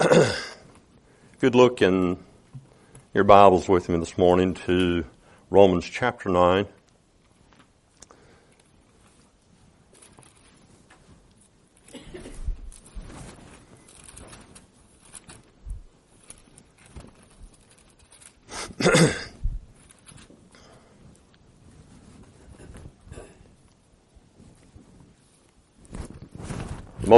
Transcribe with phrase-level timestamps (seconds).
[1.42, 2.16] you'd look in
[3.12, 5.04] your Bibles with me this morning to
[5.50, 6.66] Romans chapter 9.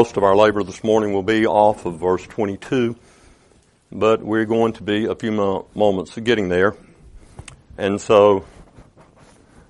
[0.03, 2.97] Most of our labor this morning will be off of verse 22,
[3.93, 6.75] but we're going to be a few mo- moments getting there.
[7.79, 8.45] And so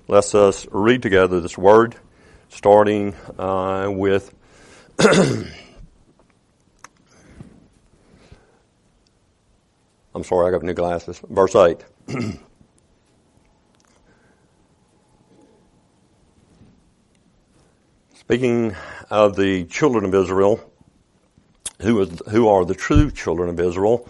[0.07, 1.95] let's us read together this word,
[2.49, 4.33] starting uh, with
[4.99, 5.53] I'm
[10.23, 11.21] sorry, I got new glasses.
[11.29, 11.85] Verse 8.
[18.25, 18.73] Speaking
[19.09, 20.57] of the children of Israel,
[21.81, 24.09] who, is, who are the true children of Israel,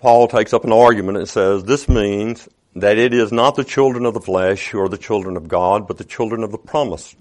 [0.00, 4.04] Paul takes up an argument and says this means that it is not the children
[4.04, 7.16] of the flesh who are the children of God, but the children of the promise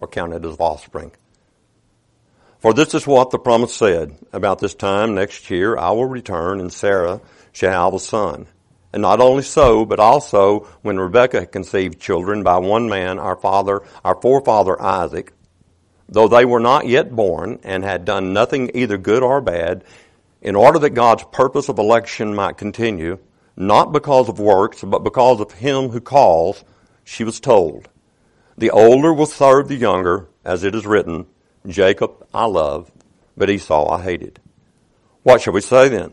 [0.00, 1.10] are counted as offspring.
[2.60, 6.60] For this is what the promise said, about this time next year I will return
[6.60, 8.46] and Sarah shall have a son.
[8.92, 13.82] And not only so, but also when Rebekah conceived children by one man, our father,
[14.04, 15.32] our forefather Isaac,
[16.08, 19.84] though they were not yet born and had done nothing either good or bad,
[20.40, 23.18] in order that God's purpose of election might continue,
[23.56, 26.62] not because of works, but because of him who calls,
[27.04, 27.88] she was told,
[28.56, 31.26] the older will serve the younger, as it is written,
[31.66, 32.90] Jacob I love,
[33.36, 34.40] but Esau I hated.
[35.22, 36.12] What shall we say then?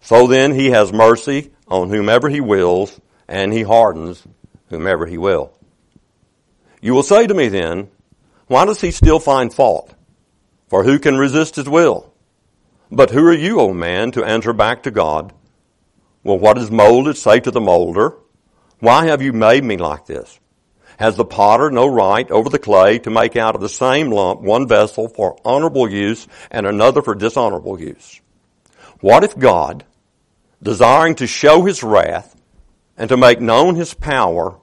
[0.00, 4.26] So then he has mercy on whomever he wills, and he hardens
[4.68, 5.52] whomever he will.
[6.80, 7.88] You will say to me then,
[8.46, 9.94] why does he still find fault?
[10.68, 12.12] For who can resist his will?
[12.90, 15.32] But who are you, O man, to answer back to God?
[16.24, 18.14] Well, what is molded say to the molder,
[18.78, 20.40] why have you made me like this?
[20.98, 24.40] Has the potter no right over the clay to make out of the same lump
[24.40, 28.20] one vessel for honorable use and another for dishonorable use?
[29.00, 29.84] What if God,
[30.62, 32.36] desiring to show his wrath
[32.96, 34.58] and to make known his power,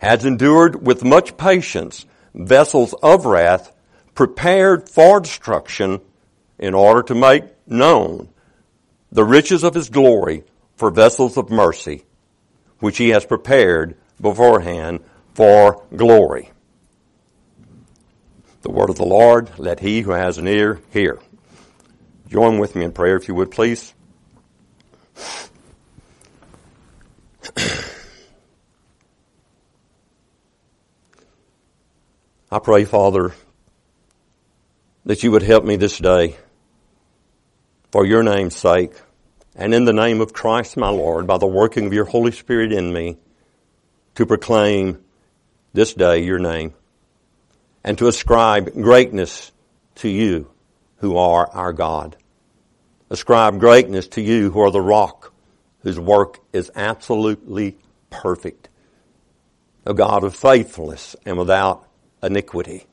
[0.00, 3.72] has endured with much patience vessels of wrath
[4.14, 6.00] prepared for destruction
[6.58, 8.28] in order to make known
[9.10, 10.44] the riches of his glory
[10.76, 12.04] for vessels of mercy,
[12.80, 15.00] which he has prepared beforehand
[15.34, 16.50] for glory.
[18.62, 21.18] The word of the Lord, let he who has an ear hear.
[22.28, 23.92] Join with me in prayer if you would please.
[32.50, 33.34] I pray, Father,
[35.06, 36.36] that you would help me this day
[37.90, 38.92] for your name's sake
[39.54, 42.72] and in the name of Christ my Lord, by the working of your Holy Spirit
[42.72, 43.18] in me,
[44.14, 45.02] to proclaim
[45.72, 46.74] this day your name
[47.84, 49.52] and to ascribe greatness
[49.96, 50.50] to you
[50.98, 52.16] who are our God.
[53.12, 55.34] Ascribe greatness to you who are the rock
[55.80, 57.76] whose work is absolutely
[58.08, 58.70] perfect.
[59.84, 61.86] A God of faithfulness and without
[62.22, 62.86] iniquity.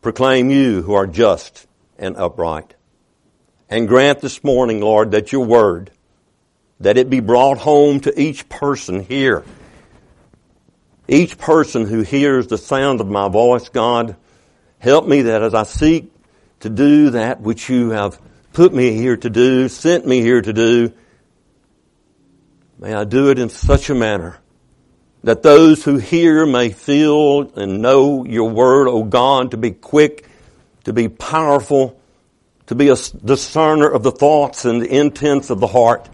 [0.00, 1.66] Proclaim you who are just
[1.98, 2.76] and upright.
[3.68, 5.90] And grant this morning, Lord, that your word,
[6.78, 9.42] that it be brought home to each person here.
[11.08, 14.14] Each person who hears the sound of my voice, God,
[14.78, 16.12] help me that as I seek
[16.60, 18.20] to do that which you have
[18.56, 20.90] put me here to do, sent me here to do,
[22.78, 24.38] may I do it in such a manner
[25.22, 30.26] that those who hear may feel and know your word, O God, to be quick,
[30.84, 32.00] to be powerful,
[32.68, 36.08] to be a discerner of the thoughts and the intents of the heart.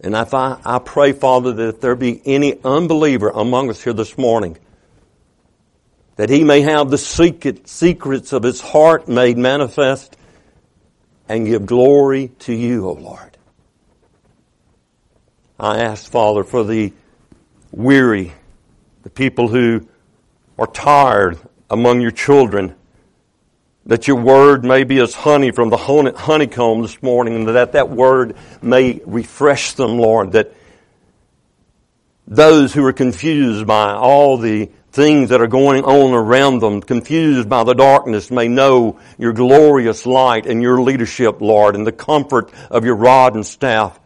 [0.00, 3.92] And if I, I pray, Father, that if there be any unbeliever among us here
[3.92, 4.58] this morning,
[6.16, 10.16] that he may have the secret, secrets of his heart made manifest
[11.30, 13.38] and give glory to you, O Lord.
[15.60, 16.92] I ask, Father, for the
[17.70, 18.32] weary,
[19.04, 19.86] the people who
[20.58, 21.38] are tired
[21.70, 22.74] among your children,
[23.86, 27.90] that your word may be as honey from the honeycomb this morning, and that that
[27.90, 30.52] word may refresh them, Lord, that
[32.26, 37.48] those who are confused by all the things that are going on around them, confused
[37.48, 42.50] by the darkness, may know your glorious light and your leadership, Lord, and the comfort
[42.70, 43.98] of your rod and staff.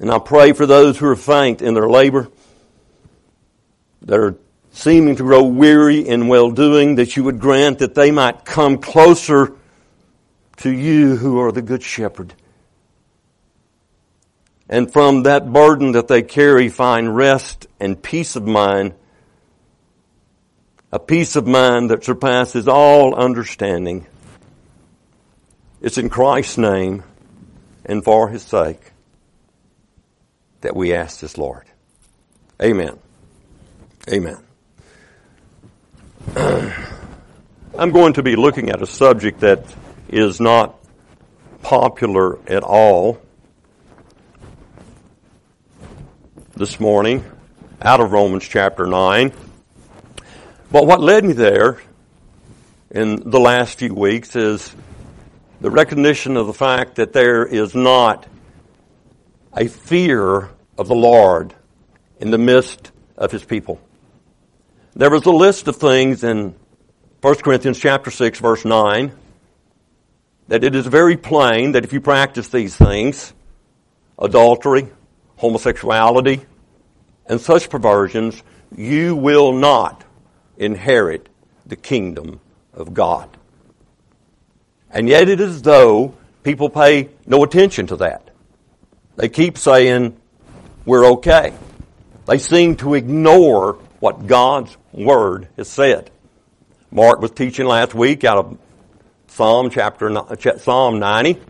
[0.00, 2.28] And I pray for those who are faint in their labor,
[4.02, 4.36] that are
[4.72, 8.78] seeming to grow weary in well doing, that you would grant that they might come
[8.78, 9.52] closer
[10.56, 12.34] to you who are the Good Shepherd.
[14.68, 18.94] And from that burden that they carry, find rest and peace of mind,
[20.94, 24.06] a peace of mind that surpasses all understanding.
[25.82, 27.02] It's in Christ's name
[27.84, 28.92] and for His sake
[30.60, 31.64] that we ask this, Lord.
[32.62, 32.96] Amen.
[34.08, 34.38] Amen.
[36.36, 39.64] I'm going to be looking at a subject that
[40.08, 40.78] is not
[41.62, 43.20] popular at all
[46.54, 47.24] this morning
[47.82, 49.32] out of Romans chapter 9.
[50.74, 51.78] But what led me there
[52.90, 54.74] in the last few weeks is
[55.60, 58.26] the recognition of the fact that there is not
[59.56, 61.54] a fear of the Lord
[62.18, 63.80] in the midst of his people.
[64.96, 66.56] There was a list of things in
[67.20, 69.12] 1 Corinthians chapter 6 verse 9
[70.48, 73.32] that it is very plain that if you practice these things,
[74.18, 74.88] adultery,
[75.36, 76.44] homosexuality,
[77.26, 78.42] and such perversions,
[78.76, 80.03] you will not
[80.56, 81.28] inherit
[81.66, 82.40] the kingdom
[82.72, 83.28] of God.
[84.90, 88.30] And yet it is though people pay no attention to that.
[89.16, 90.16] They keep saying,
[90.84, 91.52] we're okay.
[92.26, 96.10] They seem to ignore what God's Word has said.
[96.90, 98.58] Mark was teaching last week out of
[99.28, 100.10] Psalm chapter,
[100.58, 101.40] Psalm 90.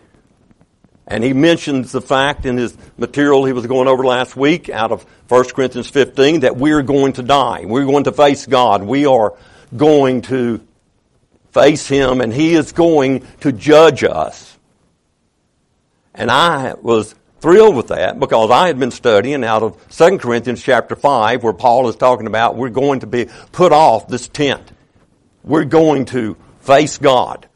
[1.06, 4.90] And he mentions the fact in his material he was going over last week out
[4.90, 7.64] of 1 Corinthians 15 that we're going to die.
[7.66, 8.82] We're going to face God.
[8.82, 9.34] We are
[9.76, 10.66] going to
[11.52, 14.58] face Him and He is going to judge us.
[16.14, 20.62] And I was thrilled with that because I had been studying out of 2 Corinthians
[20.62, 24.70] chapter 5 where Paul is talking about we're going to be put off this tent.
[25.42, 27.48] We're going to face God.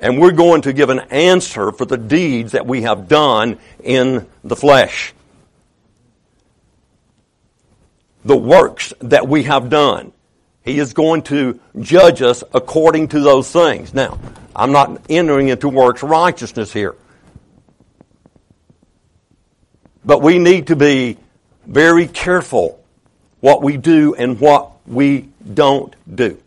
[0.00, 4.26] And we're going to give an answer for the deeds that we have done in
[4.44, 5.12] the flesh.
[8.24, 10.12] The works that we have done.
[10.62, 13.94] He is going to judge us according to those things.
[13.94, 14.18] Now,
[14.54, 16.94] I'm not entering into works righteousness here.
[20.04, 21.16] But we need to be
[21.66, 22.82] very careful
[23.40, 26.40] what we do and what we don't do.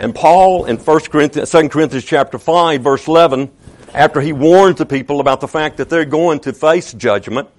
[0.00, 3.50] And Paul in 1 Corinthians, 2 Corinthians chapter 5 verse 11,
[3.92, 7.50] after he warns the people about the fact that they're going to face judgment,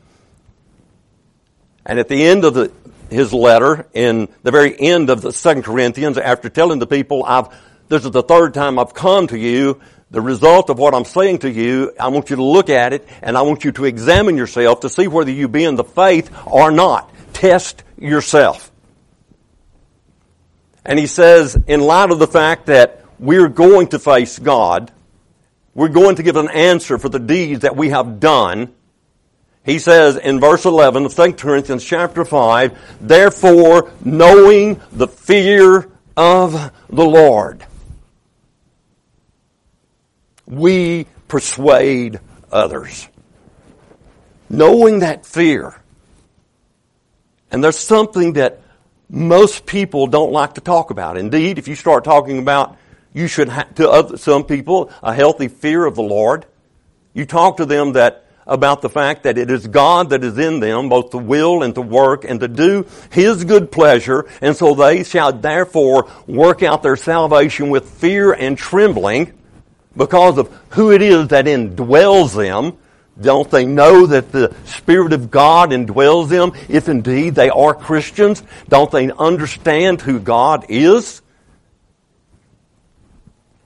[1.86, 2.72] and at the end of the,
[3.12, 7.56] his letter, in the very end of the 2 Corinthians, after telling the people, I've,
[7.90, 9.80] this is the third time I've come to you,
[10.10, 13.08] the result of what I'm saying to you, I want you to look at it
[13.22, 16.36] and I want you to examine yourself to see whether you be in the faith
[16.48, 17.12] or not.
[17.34, 18.71] Test yourself.
[20.84, 24.92] And he says, in light of the fact that we're going to face God,
[25.74, 28.74] we're going to give an answer for the deeds that we have done.
[29.64, 36.72] He says in verse 11 of 2 Corinthians chapter 5, therefore knowing the fear of
[36.90, 37.64] the Lord
[40.52, 42.20] we persuade
[42.52, 43.08] others.
[44.50, 45.82] Knowing that fear.
[47.50, 48.62] And there's something that
[49.12, 51.18] most people don't like to talk about.
[51.18, 52.78] Indeed, if you start talking about
[53.14, 56.46] you should have to other, some people a healthy fear of the Lord,
[57.14, 60.62] you talk to them that about the fact that it is God that is in
[60.62, 64.74] them, both to will and to work and to do His good pleasure, and so
[64.74, 69.34] they shall therefore work out their salvation with fear and trembling
[69.96, 72.78] because of who it is that indwells them.
[73.20, 78.42] Don't they know that the Spirit of God indwells them if indeed they are Christians?
[78.70, 81.22] Don't they understand who God is?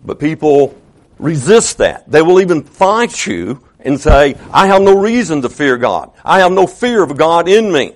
[0.04, 0.76] But people
[1.20, 2.10] resist that.
[2.10, 6.12] They will even fight you and say, I have no reason to fear God.
[6.24, 7.94] I have no fear of God in me.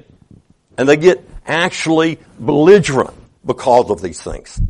[0.77, 3.13] And they get actually belligerent
[3.45, 4.61] because of these things.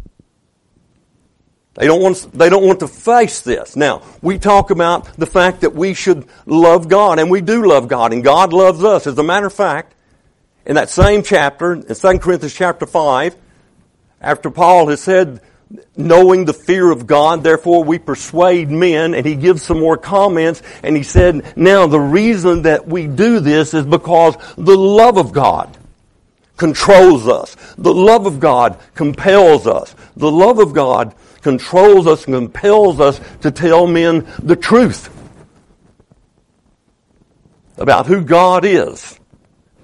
[1.80, 3.78] They don't want, they don't want to face this.
[3.78, 7.88] Now, we talk about the fact that we should love God, and we do love
[7.88, 9.08] God, and God loves us.
[9.08, 9.96] As a matter of fact,
[10.66, 13.34] in that same chapter, in 2 Corinthians chapter 5,
[14.20, 15.40] after Paul has said
[15.96, 20.62] knowing the fear of God, therefore we persuade men, and he gives some more comments,
[20.84, 25.32] and he said, now the reason that we do this is because the love of
[25.32, 25.78] God
[26.60, 27.56] controls us.
[27.78, 29.96] The love of God compels us.
[30.16, 35.10] The love of God controls us and compels us to tell men the truth
[37.78, 39.20] about who God is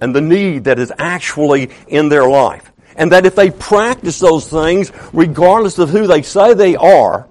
[0.01, 2.72] and the need that is actually in their life.
[2.98, 7.27] And that if they practice those things, regardless of who they say they are,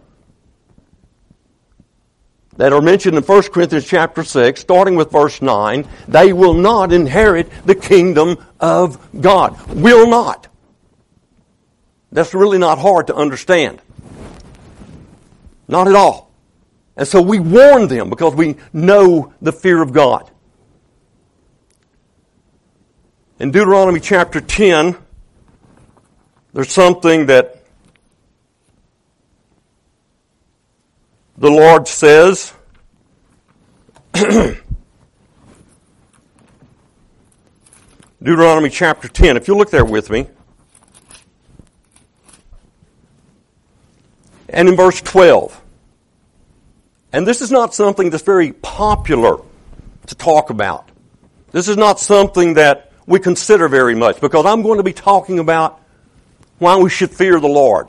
[2.57, 6.93] that are mentioned in 1 Corinthians chapter 6, starting with verse 9, they will not
[6.93, 9.61] inherit the kingdom of God.
[9.75, 10.49] Will not.
[12.13, 13.83] That's really not hard to understand.
[15.67, 16.31] Not at all.
[16.97, 20.31] And so we warn them because we know the fear of God.
[23.41, 24.97] In Deuteronomy chapter 10,
[26.53, 27.64] there's something that
[31.37, 32.53] the Lord says.
[38.23, 39.37] Deuteronomy chapter 10.
[39.37, 40.29] If you look there with me.
[44.49, 45.61] And in verse 12.
[47.13, 49.39] And this is not something that's very popular
[50.07, 50.89] to talk about.
[51.53, 55.39] This is not something that we consider very much because I'm going to be talking
[55.39, 55.81] about
[56.59, 57.89] why we should fear the Lord.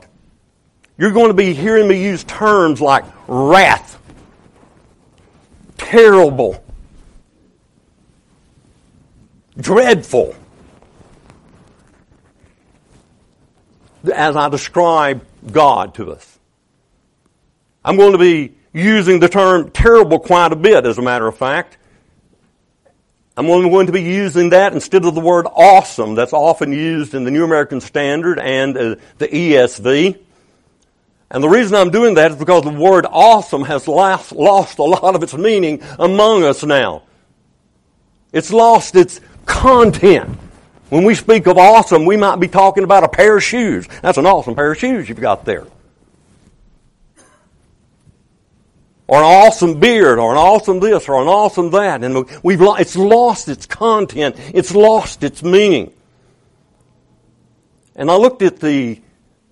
[0.98, 4.00] You're going to be hearing me use terms like wrath,
[5.76, 6.64] terrible,
[9.58, 10.34] dreadful,
[14.14, 16.38] as I describe God to us.
[17.84, 21.36] I'm going to be using the term terrible quite a bit, as a matter of
[21.36, 21.76] fact.
[23.36, 27.14] I'm only going to be using that instead of the word awesome that's often used
[27.14, 30.18] in the New American Standard and uh, the ESV.
[31.30, 34.84] And the reason I'm doing that is because the word awesome has lost, lost a
[34.84, 37.02] lot of its meaning among us now.
[38.32, 40.38] It's lost its content.
[40.88, 43.88] When we speak of awesome, we might be talking about a pair of shoes.
[44.02, 45.66] That's an awesome pair of shoes you've got there.
[49.08, 52.96] or an awesome beard, or an awesome this, or an awesome that, and we've it's
[52.96, 55.92] lost its content, it's lost its meaning.
[57.94, 59.00] And I looked at the,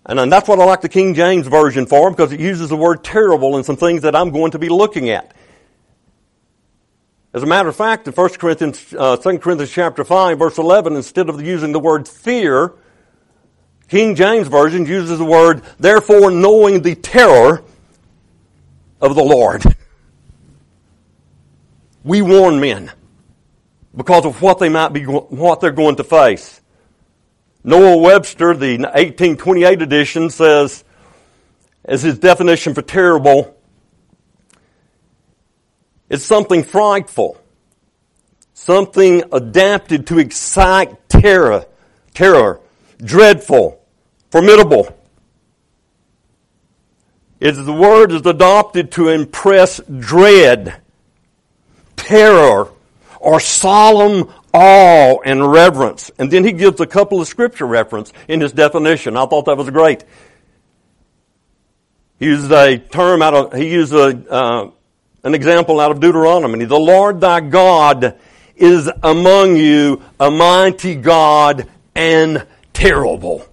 [0.06, 3.02] and that's what I like the King James version for, because it uses the word
[3.02, 5.34] terrible in some things that I'm going to be looking at.
[7.32, 10.94] As a matter of fact, in 1 Corinthians, uh, 2 Corinthians chapter 5, verse 11,
[10.94, 12.72] instead of using the word fear,
[13.88, 17.64] King James Version uses the word, therefore knowing the terror
[19.00, 19.62] of the Lord.
[22.04, 22.92] We warn men
[23.96, 26.60] because of what they might be, what they're going to face.
[27.66, 30.84] Noah Webster, the 1828 edition, says,
[31.82, 33.56] as his definition for terrible,
[36.10, 37.40] it's something frightful,
[38.52, 41.64] something adapted to excite terror,
[42.12, 42.60] terror,
[42.98, 43.82] dreadful,
[44.30, 44.94] formidable.
[47.40, 50.82] It's the word is adopted to impress dread,
[51.96, 52.68] terror,
[53.20, 56.10] or solemn awe and reverence.
[56.18, 59.16] And then he gives a couple of scripture reference in his definition.
[59.16, 60.04] I thought that was great.
[62.18, 64.70] He uses a term out of, he used a, uh,
[65.24, 66.64] an example out of Deuteronomy.
[66.64, 68.16] The Lord thy God
[68.56, 73.46] is among you a mighty God and terrible.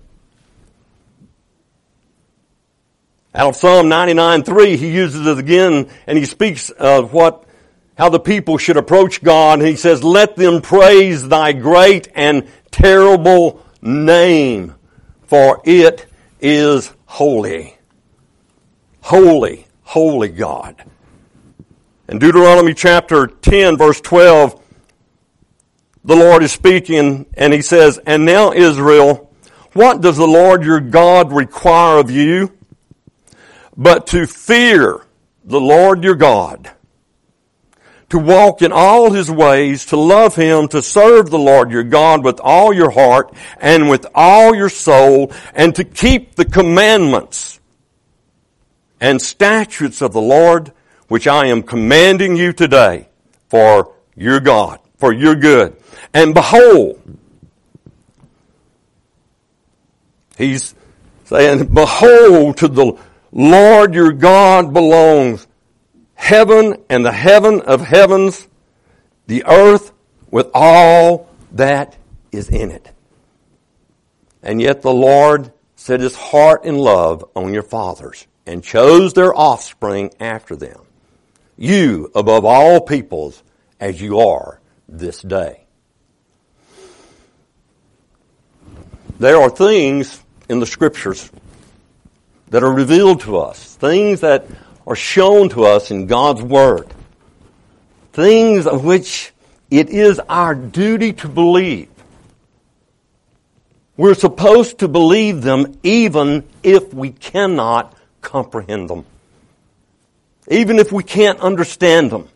[3.34, 7.46] Out of Psalm 99:3, he uses it again and he speaks of what,
[8.02, 9.62] how the people should approach God.
[9.62, 14.74] He says, let them praise thy great and terrible name,
[15.28, 16.08] for it
[16.40, 17.78] is holy.
[19.02, 20.84] Holy, holy God.
[22.08, 24.60] In Deuteronomy chapter 10 verse 12,
[26.04, 29.32] the Lord is speaking and he says, And now Israel,
[29.74, 32.52] what does the Lord your God require of you?
[33.78, 35.02] but to fear
[35.44, 36.72] the Lord your God,
[38.12, 42.24] to walk in all his ways, to love him, to serve the Lord your God
[42.24, 47.60] with all your heart and with all your soul, and to keep the commandments
[49.00, 50.74] and statutes of the Lord,
[51.08, 53.08] which I am commanding you today
[53.50, 55.78] for your God, for your good.
[56.14, 57.02] And behold,
[60.38, 60.76] he's
[61.26, 62.98] saying, behold to the
[63.32, 65.48] Lord your God belongs
[66.22, 68.48] heaven and the heaven of heavens,
[69.26, 69.92] the earth
[70.30, 71.98] with all that
[72.32, 72.92] is in it.
[74.44, 79.36] And yet the Lord set his heart in love on your fathers and chose their
[79.36, 80.82] offspring after them.
[81.58, 83.42] You above all peoples
[83.80, 85.66] as you are this day.
[89.20, 91.32] There are things in the scriptures
[92.50, 94.46] that are revealed to us, things that
[94.86, 96.88] are shown to us in God's Word,
[98.14, 99.32] things of which
[99.70, 101.90] it is our duty to believe.
[103.98, 109.06] We're supposed to believe them even if we cannot comprehend them.
[110.48, 112.28] Even if we can't understand them.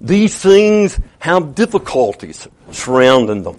[0.00, 3.56] These things have difficulties surrounding them.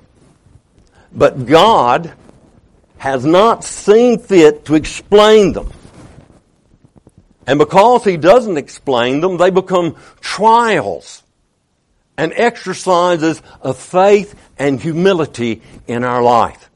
[1.11, 2.13] But God
[2.97, 5.71] has not seen fit to explain them.
[7.50, 11.24] And because He doesn't explain them, they become trials
[12.15, 16.70] and exercises of faith and humility in our life.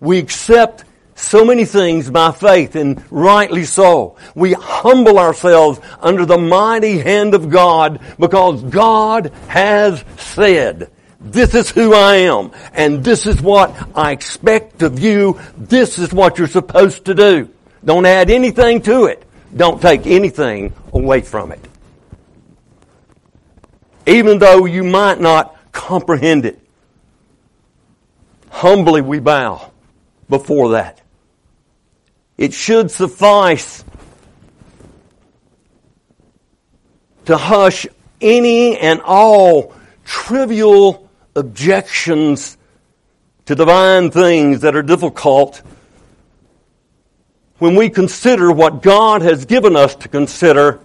[0.00, 0.84] We accept
[1.14, 4.16] so many things by faith and rightly so.
[4.34, 11.68] We humble ourselves under the mighty hand of God because God has said, this is
[11.68, 15.38] who I am and this is what I expect of you.
[15.58, 17.50] This is what you're supposed to do.
[17.84, 19.27] Don't add anything to it.
[19.56, 21.60] Don't take anything away from it.
[24.06, 26.60] Even though you might not comprehend it.
[28.50, 29.70] Humbly we bow
[30.28, 31.00] before that.
[32.36, 33.84] It should suffice
[37.26, 37.86] to hush
[38.20, 39.74] any and all
[40.04, 42.56] trivial objections
[43.46, 45.62] to divine things that are difficult
[47.58, 50.80] when we consider what God has given us to consider.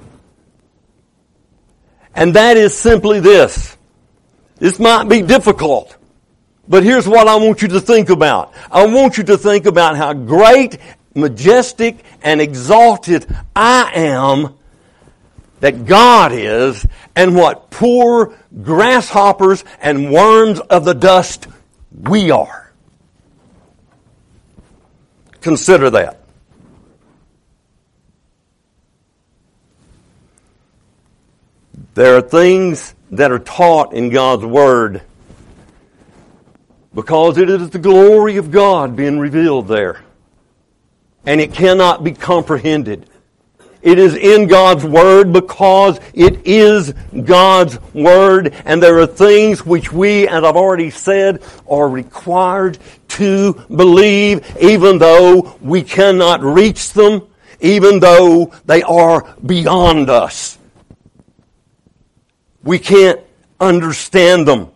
[2.16, 3.78] And that is simply this.
[4.58, 5.96] This might be difficult.
[6.68, 8.54] But here's what I want you to think about.
[8.72, 10.78] I want you to think about how great,
[11.14, 13.26] majestic, and exalted
[13.56, 14.56] I am
[15.60, 21.48] that God is and what poor grasshoppers and worms of the dust
[21.92, 22.72] we are.
[25.42, 26.23] Consider that.
[31.94, 35.04] There are things that are taught in God's Word
[36.96, 40.02] because it is the glory of God being revealed there.
[41.26, 43.08] And it cannot be comprehended.
[43.84, 46.94] It is in God's Word because it is
[47.26, 52.80] God's Word and there are things which we, as I've already said, are required
[53.10, 57.28] to believe even though we cannot reach them,
[57.60, 60.58] even though they are beyond us.
[62.64, 63.20] We can't
[63.60, 64.72] understand them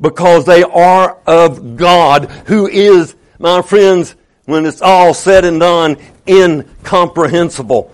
[0.00, 5.96] because they are of God who is, my friends, when it's all said and done,
[6.28, 7.92] incomprehensible.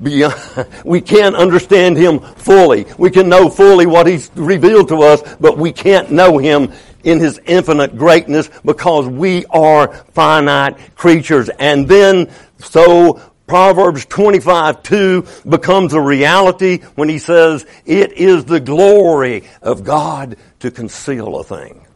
[0.84, 2.86] We can't understand Him fully.
[2.98, 7.18] We can know fully what He's revealed to us, but we can't know Him in
[7.18, 11.48] His infinite greatness because we are finite creatures.
[11.48, 18.60] And then, so Proverbs 25, 2 becomes a reality when he says, it is the
[18.60, 21.86] glory of God to conceal a thing.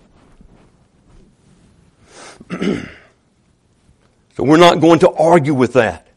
[4.37, 6.09] so we're not going to argue with that.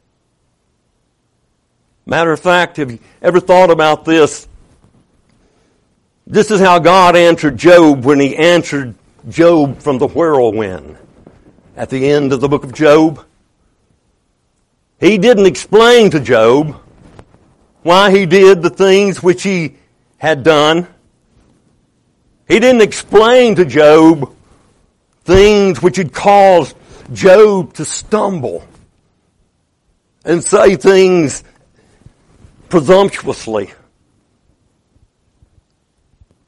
[2.05, 4.47] Matter of fact, have you ever thought about this?
[6.27, 8.95] This is how God answered Job when he answered
[9.27, 10.97] Job from the whirlwind
[11.75, 13.25] at the end of the book of Job.
[14.99, 16.81] He didn't explain to Job
[17.83, 19.75] why he did the things which he
[20.17, 20.87] had done.
[22.47, 24.33] He didn't explain to Job
[25.23, 26.75] things which had caused
[27.13, 28.65] Job to stumble
[30.23, 31.43] and say things
[32.69, 33.71] presumptuously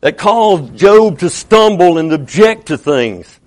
[0.02, 3.40] that caused Job to stumble and object to things.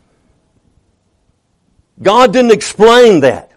[2.02, 3.49] God didn't explain that.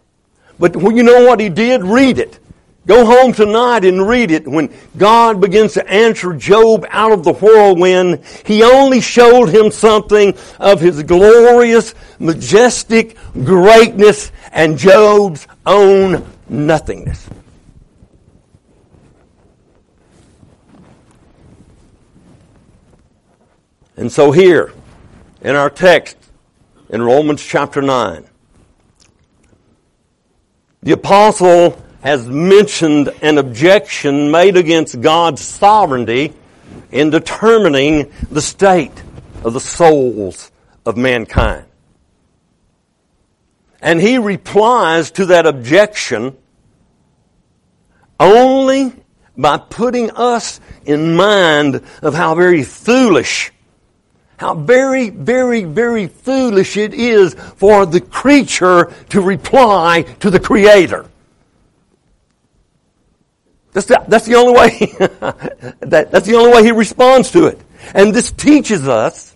[0.60, 1.84] But you know what he did?
[1.84, 2.40] Read it.
[2.86, 4.46] Go home tonight and read it.
[4.46, 10.38] When God begins to answer Job out of the whirlwind, he only showed him something
[10.60, 17.30] of his glorious, majestic greatness and Job's own nothingness.
[23.96, 24.74] And so here,
[25.42, 26.18] in our text,
[26.90, 28.26] in Romans chapter 9,
[30.84, 36.34] the apostle has mentioned an objection made against God's sovereignty
[36.92, 39.02] in determining the state
[39.44, 40.52] of the souls
[40.86, 41.66] of mankind.
[43.82, 46.38] And he replies to that objection
[48.20, 48.94] only
[49.38, 53.52] by putting us in mind of how very foolish,
[54.44, 61.06] how very, very, very foolish it is for the creature to reply to the Creator.
[63.72, 64.78] That's the, that's the only way,
[65.80, 67.62] that, that's the only way he responds to it.
[67.94, 69.34] And this teaches us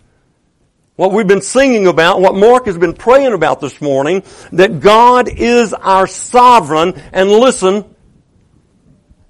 [0.98, 5.30] what we've been singing about, what Mark has been praying about this morning, that God
[5.30, 7.86] is our sovereign, and listen,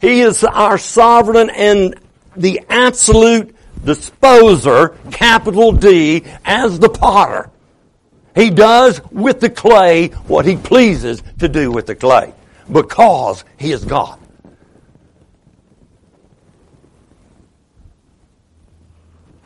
[0.01, 1.99] He is our sovereign and
[2.35, 3.56] the absolute
[3.87, 7.49] disposer, capital D, as the potter.
[8.35, 12.33] He does with the clay what He pleases to do with the clay,
[12.69, 14.19] because He is God.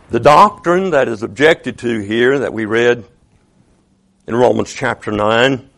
[0.10, 3.06] The doctrine that is objected to here that we read
[4.28, 5.70] in Romans chapter 9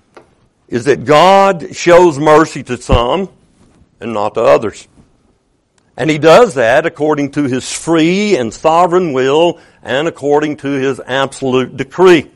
[0.70, 3.30] is that God shows mercy to some
[4.00, 4.88] and not to others.
[5.96, 11.02] And He does that according to His free and sovereign will and according to His
[11.06, 12.30] absolute decree.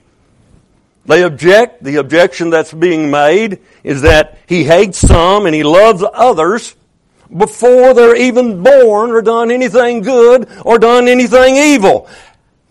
[1.06, 6.04] They object, the objection that's being made is that He hates some and He loves
[6.14, 6.76] others
[7.36, 12.10] before they're even born or done anything good or done anything evil.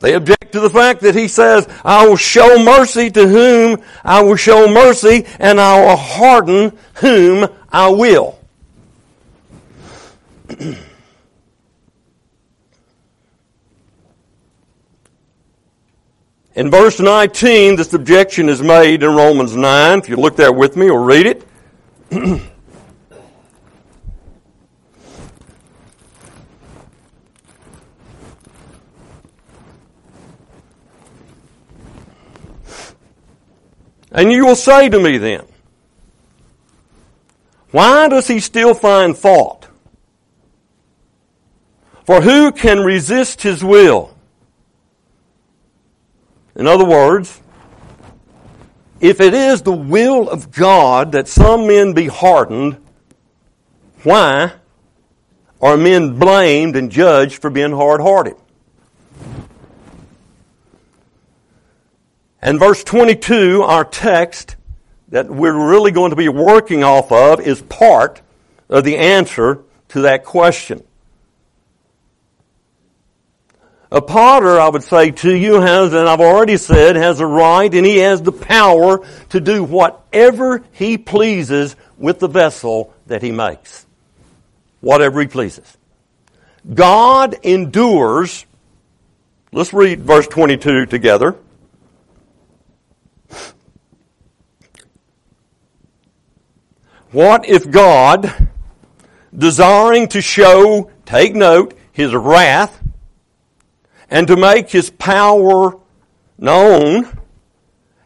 [0.01, 4.23] They object to the fact that he says, I will show mercy to whom I
[4.23, 8.39] will show mercy and I will harden whom I will.
[16.55, 19.99] In verse 19, this objection is made in Romans 9.
[19.99, 21.47] If you look there with me or read it.
[34.17, 35.45] And you will say to me then,
[37.71, 39.69] why does he still find fault?
[42.07, 44.17] For who can resist his will?
[46.55, 47.41] In other words,
[49.01, 52.79] if it is the will of God that some men be hardened,
[54.05, 54.53] why
[55.61, 58.37] are men blamed and judged for being hard hearted?
[62.41, 64.55] And verse 22, our text
[65.09, 68.23] that we're really going to be working off of is part
[68.69, 70.85] of the answer to that question.
[73.91, 77.73] A potter, I would say to you, has, and I've already said, has a right
[77.73, 83.31] and he has the power to do whatever he pleases with the vessel that he
[83.31, 83.87] makes.
[84.81, 85.77] Whatever he pleases.
[86.75, 88.45] God endures,
[89.53, 91.37] let's read verse 22 together.
[97.13, 98.49] What if God,
[99.35, 102.83] desiring to show, take note, his wrath,
[104.11, 105.79] and to make his power
[106.39, 107.19] known,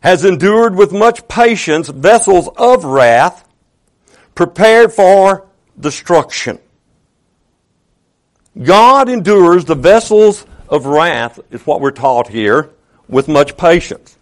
[0.01, 3.47] has endured with much patience vessels of wrath,
[4.35, 5.47] prepared for
[5.79, 6.59] destruction.
[8.61, 12.71] God endures the vessels of wrath, is what we're taught here,
[13.09, 14.17] with much patience.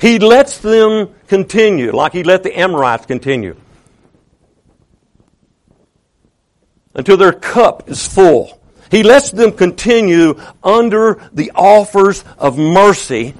[0.00, 3.56] He lets them continue, like he let the Amorites continue.
[6.98, 8.57] until their cup is full.
[8.90, 13.34] He lets them continue under the offers of mercy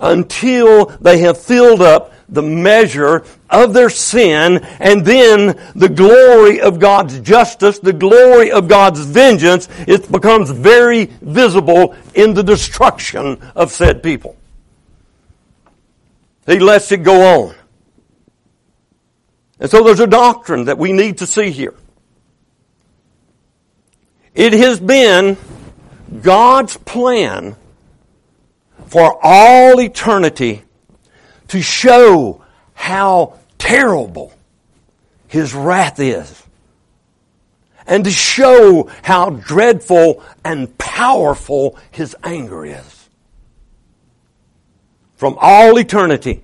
[0.00, 6.80] until they have filled up the measure of their sin and then the glory of
[6.80, 13.70] God's justice, the glory of God's vengeance, it becomes very visible in the destruction of
[13.70, 14.36] said people.
[16.46, 17.54] He lets it go on.
[19.60, 21.74] And so there's a doctrine that we need to see here.
[24.34, 25.36] It has been
[26.22, 27.56] God's plan
[28.86, 30.62] for all eternity
[31.48, 32.42] to show
[32.72, 34.32] how terrible
[35.28, 36.42] His wrath is.
[37.86, 43.08] And to show how dreadful and powerful His anger is.
[45.16, 46.42] From all eternity.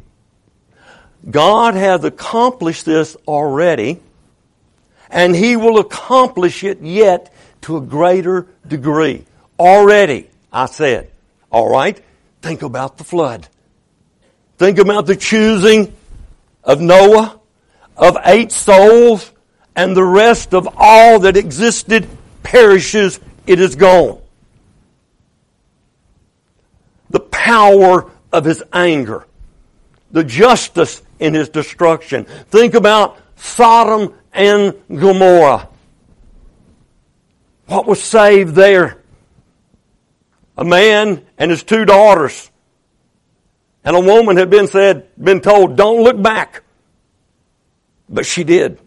[1.31, 4.01] God has accomplished this already,
[5.11, 9.25] and He will accomplish it yet to a greater degree.
[9.59, 11.11] Already, I said.
[11.51, 12.01] All right?
[12.43, 13.49] Think about the flood.
[14.59, 15.95] Think about the choosing
[16.65, 17.41] of Noah,
[17.97, 19.33] of eight souls,
[19.77, 22.09] and the rest of all that existed
[22.43, 24.21] perishes, it is gone.
[27.11, 29.25] The power of his anger
[30.11, 32.25] the justice in his destruction.
[32.25, 35.69] Think about Sodom and Gomorrah.
[37.69, 38.97] What was saved there?
[40.57, 42.51] A man and his two daughters.
[43.85, 46.63] And a woman had been said, been told, don't look back.
[48.09, 48.81] But she did.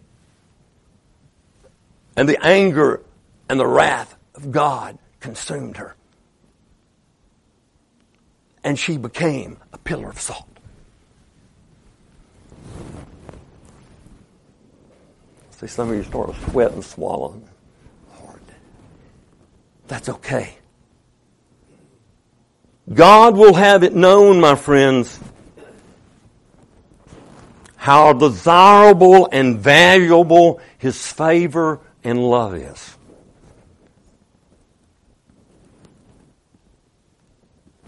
[2.17, 3.01] And the anger
[3.47, 5.95] and the wrath of God consumed her.
[8.63, 10.47] And she became a pillar of salt.
[15.51, 17.39] See, some of you start to sweat and swallow.
[19.91, 20.53] That's okay.
[22.93, 25.19] God will have it known, my friends,
[27.75, 32.95] how desirable and valuable His favor and love is.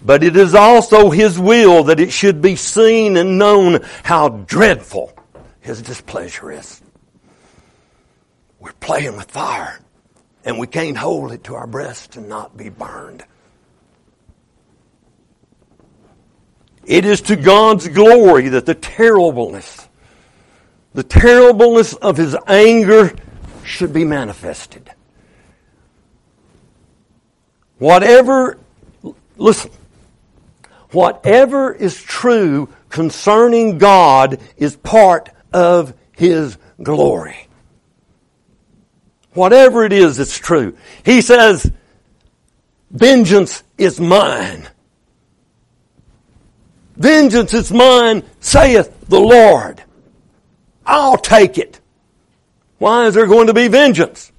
[0.03, 5.13] But it is also His will that it should be seen and known how dreadful
[5.61, 6.81] His displeasure is.
[8.59, 9.79] We're playing with fire,
[10.45, 13.23] and we can't hold it to our breast and not be burned.
[16.85, 19.87] It is to God's glory that the terribleness,
[20.93, 23.13] the terribleness of His anger
[23.63, 24.91] should be manifested.
[27.77, 28.59] Whatever,
[29.37, 29.71] listen,
[30.91, 37.47] whatever is true concerning God is part of His glory.
[39.33, 40.77] Whatever it is that's true.
[41.03, 41.71] He says,
[42.91, 44.67] vengeance is mine.
[46.95, 49.83] Vengeance is mine, saith the Lord.
[50.85, 51.79] I'll take it.
[52.77, 54.31] Why is there going to be vengeance?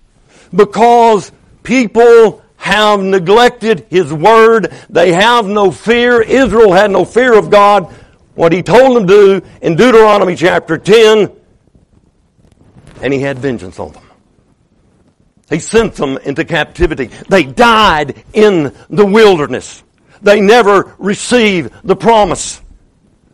[0.54, 4.72] Because people have neglected His word.
[4.88, 6.22] They have no fear.
[6.22, 7.92] Israel had no fear of God.
[8.35, 11.30] What He told them to do in Deuteronomy chapter 10,
[13.02, 14.04] and He had vengeance on them.
[15.55, 17.07] He sent them into captivity.
[17.29, 19.85] They died in the wilderness.
[20.21, 22.61] They never received the promise.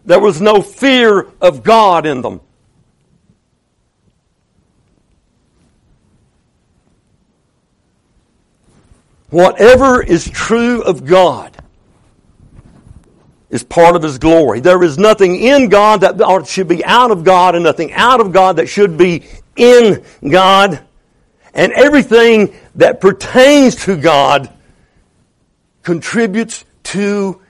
[0.05, 2.43] There was no fear of God in them.
[9.31, 11.57] Whatever is true of God
[13.49, 14.61] is part of His glory.
[14.61, 18.31] There is nothing in God that should be out of God and nothing out of
[18.31, 19.25] God that should be
[19.57, 20.85] in God.
[21.55, 24.53] And everything that pertains to God
[25.83, 27.41] contributes to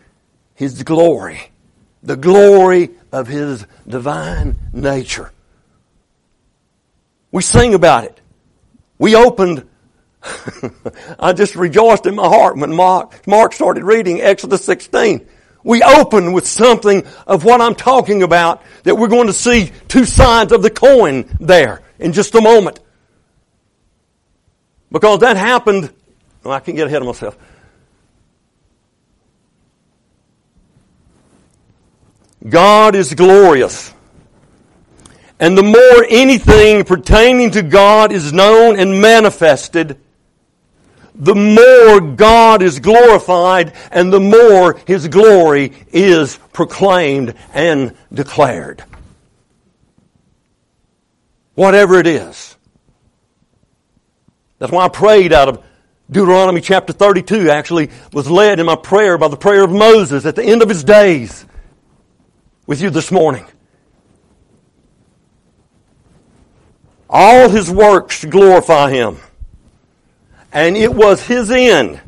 [0.55, 1.51] His glory,
[2.03, 5.33] the glory of His divine nature.
[7.33, 8.21] We sing about it.
[8.99, 9.67] We opened,
[11.19, 15.27] I just rejoiced in my heart when Mark, Mark started reading Exodus 16.
[15.63, 20.05] We open with something of what I'm talking about that we're going to see two
[20.05, 22.81] sides of the coin there in just a moment.
[24.91, 25.93] Because that happened,
[26.43, 27.37] well, I can get ahead of myself.
[32.49, 33.93] God is glorious.
[35.39, 39.99] And the more anything pertaining to God is known and manifested,
[41.15, 48.85] the more God is glorified and the more His glory is proclaimed and declared.
[51.55, 52.57] Whatever it is.
[54.61, 55.65] That's why I prayed out of
[56.11, 60.37] Deuteronomy chapter 32 actually was led in my prayer by the prayer of Moses at
[60.37, 61.47] the end of his days
[62.67, 63.47] with you this morning.
[67.09, 69.17] All his works to glorify him.
[70.53, 72.01] And it was his end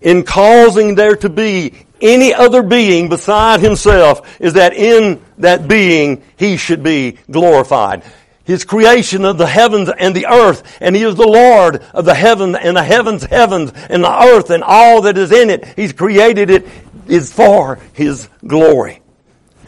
[0.00, 6.22] in causing there to be any other being beside himself is that in that being
[6.38, 8.02] he should be glorified.
[8.50, 12.16] His creation of the heavens and the earth, and He is the Lord of the
[12.16, 15.64] heavens and the heavens, heavens, and the earth and all that is in it.
[15.76, 16.66] He's created it
[17.06, 19.02] is for His glory.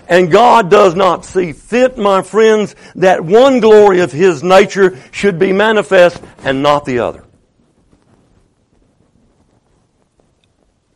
[0.09, 5.39] And God does not see fit, my friends, that one glory of His nature should
[5.39, 7.23] be manifest and not the other.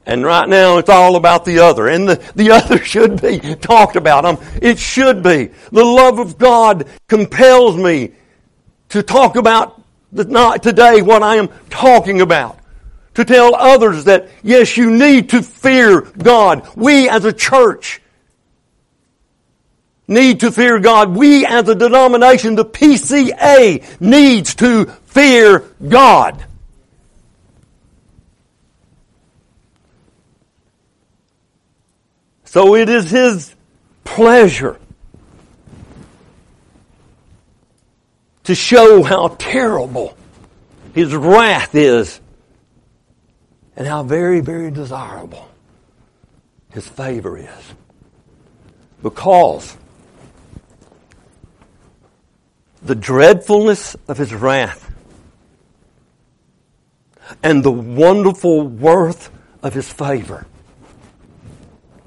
[0.06, 1.88] And right now it's all about the other.
[1.88, 4.24] And the, the other should be talked about.
[4.24, 5.50] Um, it should be.
[5.72, 8.12] The love of God compels me
[8.90, 12.58] to talk about the, not today what I am talking about.
[13.14, 16.68] To tell others that yes, you need to fear God.
[16.76, 18.00] We as a church
[20.06, 21.16] need to fear God.
[21.16, 26.44] We as a denomination, the PCA needs to fear God.
[32.56, 33.54] So it is His
[34.02, 34.80] pleasure
[38.44, 40.16] to show how terrible
[40.94, 42.18] his wrath is
[43.76, 45.46] and how very, very desirable
[46.70, 47.74] his favor is.
[49.02, 49.76] Because
[52.82, 54.90] the dreadfulness of his wrath
[57.42, 59.30] and the wonderful worth
[59.62, 60.46] of his favor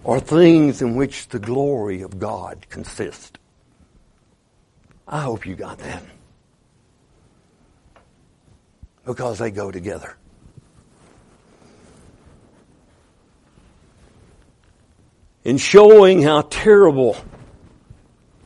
[0.06, 3.32] are things in which the glory of God consists.
[5.08, 6.04] I hope you got that.
[9.06, 10.16] Because they go together.
[15.44, 17.18] In showing how terrible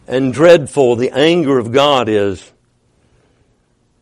[0.08, 2.52] and dreadful the anger of God is,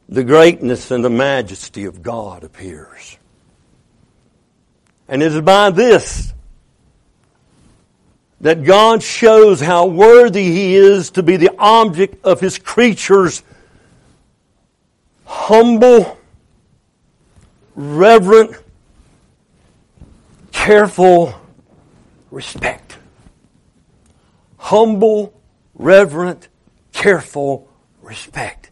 [0.07, 3.17] the greatness and the majesty of God appears.
[5.07, 6.33] And it is by this
[8.41, 13.43] that God shows how worthy He is to be the object of His creatures'
[15.25, 16.17] humble,
[17.75, 18.57] reverent,
[20.51, 21.35] careful
[22.31, 22.97] respect.
[24.57, 25.39] Humble,
[25.75, 26.47] reverent,
[26.93, 27.69] careful
[28.01, 28.71] respect.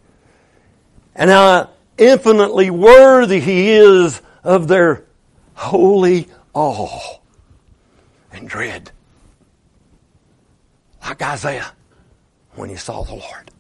[1.16, 5.06] And how infinitely worthy He is of their
[5.54, 7.20] holy awe
[8.32, 8.92] and dread
[11.10, 11.72] like Isaiah
[12.54, 13.52] when he saw the Lord.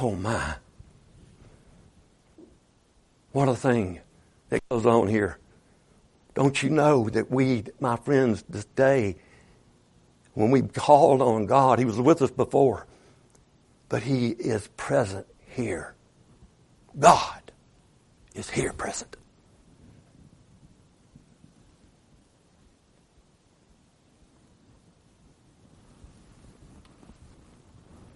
[0.00, 0.54] Oh my.
[3.32, 4.00] What a thing
[4.48, 5.38] that goes on here.
[6.34, 9.16] Don't you know that we, my friends, this day,
[10.32, 12.86] when we called on God, He was with us before,
[13.90, 15.94] but He is present here.
[16.98, 17.52] God
[18.34, 19.16] is here present.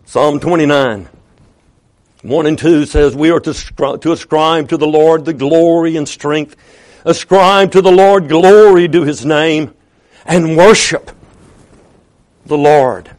[0.08, 1.06] Psalm 29,
[2.22, 3.52] 1 and 2 says, We are to,
[3.98, 6.56] to ascribe to the Lord the glory and strength.
[7.04, 9.74] Ascribe to the Lord glory to his name
[10.24, 11.10] and worship
[12.46, 13.10] the Lord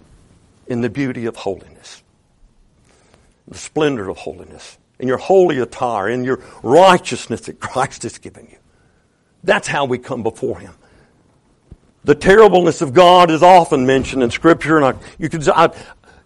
[0.65, 2.02] in the beauty of holiness,
[3.47, 8.47] the splendor of holiness, in your holy attire, in your righteousness that Christ has given
[8.49, 8.58] you.
[9.43, 10.73] That's how we come before him.
[12.04, 15.69] The terribleness of God is often mentioned in Scripture, and I, you could, I,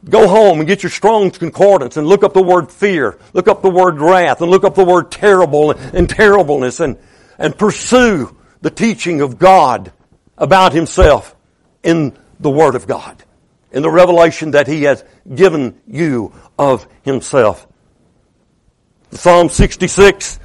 [0.09, 3.61] Go home and get your Strong's Concordance and look up the word fear, look up
[3.61, 6.97] the word wrath, and look up the word terrible and terribleness and,
[7.37, 9.91] and pursue the teaching of God
[10.37, 11.35] about Himself
[11.83, 13.23] in the Word of God,
[13.71, 17.67] in the revelation that He has given you of Himself.
[19.11, 20.39] Psalm 66,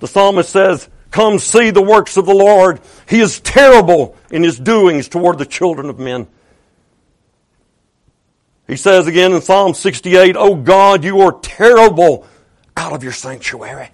[0.00, 2.80] the psalmist says, Come see the works of the Lord.
[3.08, 6.26] He is terrible in His doings toward the children of men.
[8.68, 12.26] He says again in Psalm 68, Oh God, you are terrible
[12.76, 13.88] out of your sanctuary.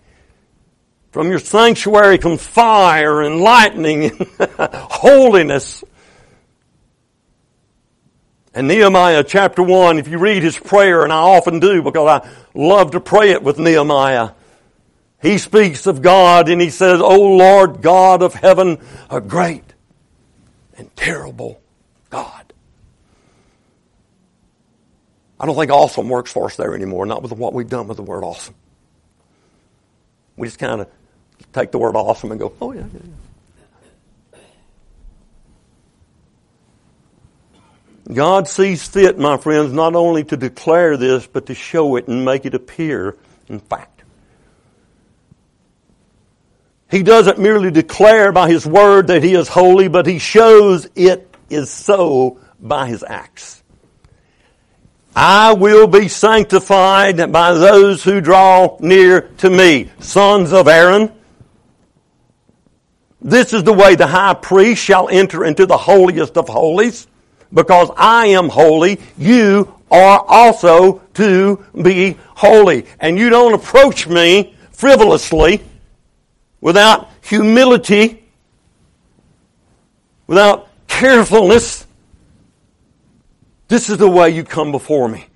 [1.12, 4.28] From your sanctuary comes fire and lightning and
[4.60, 5.84] holiness.
[8.52, 12.28] And Nehemiah chapter 1, if you read his prayer, and I often do because I
[12.52, 14.30] love to pray it with Nehemiah,
[15.22, 19.72] he speaks of God and he says, O Lord God of heaven, a great
[20.76, 21.60] and terrible
[22.10, 22.43] God.
[25.44, 27.98] I don't think awesome works for us there anymore, not with what we've done with
[27.98, 28.54] the word awesome.
[30.38, 30.88] We just kind of
[31.52, 33.00] take the word awesome and go, oh, yeah, yeah,
[34.32, 34.40] yeah.
[38.10, 42.24] God sees fit, my friends, not only to declare this, but to show it and
[42.24, 43.14] make it appear
[43.46, 44.02] in fact.
[46.90, 51.36] He doesn't merely declare by His word that He is holy, but He shows it
[51.50, 53.62] is so by His acts.
[55.16, 59.90] I will be sanctified by those who draw near to me.
[60.00, 61.12] Sons of Aaron.
[63.20, 67.06] This is the way the high priest shall enter into the holiest of holies.
[67.52, 72.86] Because I am holy, you are also to be holy.
[72.98, 75.62] And you don't approach me frivolously,
[76.60, 78.24] without humility,
[80.26, 81.83] without carefulness,
[83.74, 85.26] this is the way you come before me.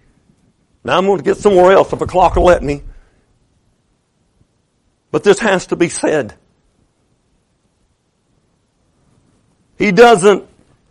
[0.85, 2.85] Now I'm going to get somewhere else if a clock will let me.
[5.11, 6.35] But this has to be said.
[9.77, 10.47] He doesn't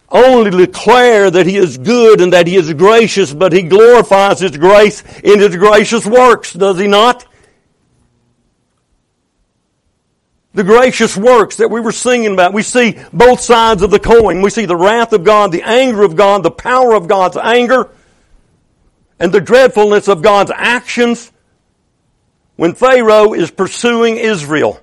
[0.10, 4.58] only declare that he is good and that he is gracious, but he glorifies his
[4.58, 7.26] grace in his gracious works, does he not?
[10.58, 12.52] The gracious works that we were singing about.
[12.52, 14.42] We see both sides of the coin.
[14.42, 17.92] We see the wrath of God, the anger of God, the power of God's anger,
[19.20, 21.32] and the dreadfulness of God's actions
[22.56, 24.82] when Pharaoh is pursuing Israel.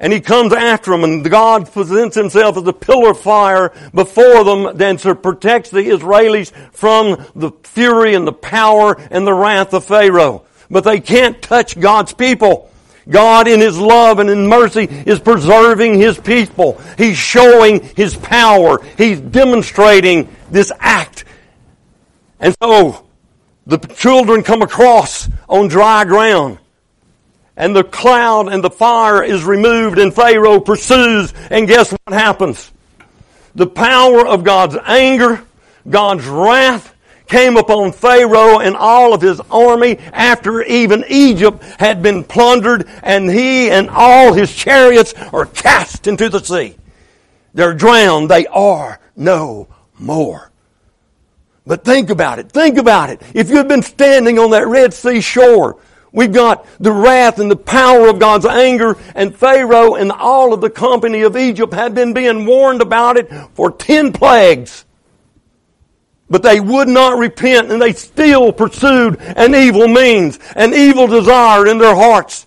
[0.00, 4.42] And he comes after them and God presents himself as a pillar of fire before
[4.42, 9.74] them then to protect the Israelis from the fury and the power and the wrath
[9.74, 10.46] of Pharaoh.
[10.70, 12.70] But they can't touch God's people.
[13.08, 16.80] God in His love and in mercy is preserving His people.
[16.96, 18.82] He's showing His power.
[18.96, 21.24] He's demonstrating this act.
[22.40, 23.06] And so,
[23.66, 26.58] the children come across on dry ground.
[27.56, 31.34] And the cloud and the fire is removed and Pharaoh pursues.
[31.50, 32.70] And guess what happens?
[33.54, 35.42] The power of God's anger,
[35.88, 36.94] God's wrath,
[37.28, 43.30] came upon Pharaoh and all of his army after even Egypt had been plundered and
[43.30, 46.76] he and all his chariots are cast into the sea.
[47.54, 48.30] They're drowned.
[48.30, 49.68] They are no
[49.98, 50.50] more.
[51.66, 52.50] But think about it.
[52.50, 53.20] Think about it.
[53.34, 55.76] If you had been standing on that Red Sea shore,
[56.12, 60.62] we've got the wrath and the power of God's anger and Pharaoh and all of
[60.62, 64.86] the company of Egypt had been being warned about it for ten plagues.
[66.30, 71.66] But they would not repent and they still pursued an evil means, an evil desire
[71.66, 72.46] in their hearts.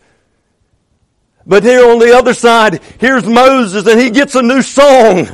[1.45, 5.27] But here on the other side, here's Moses and he gets a new song.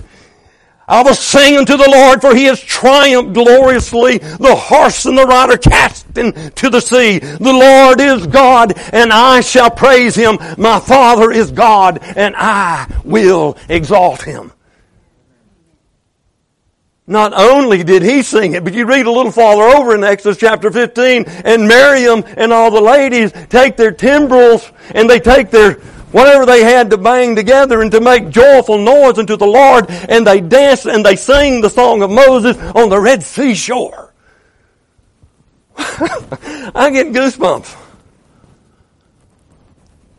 [0.90, 4.20] I will sing unto the Lord for he has triumphed gloriously.
[4.20, 7.20] The horse and the rider cast into the sea.
[7.20, 10.38] The Lord is God and I shall praise him.
[10.58, 14.54] My Father is God and I will exalt him.
[17.10, 20.38] Not only did he sing it, but you read a little farther over in Exodus
[20.38, 25.76] chapter 15, and Miriam and all the ladies take their timbrels and they take their
[26.12, 30.28] whatever they had to bang together and to make joyful noise unto the Lord, and
[30.28, 34.14] they dance and they sing the song of Moses on the Red Sea shore.
[35.78, 37.84] I get goosebumps.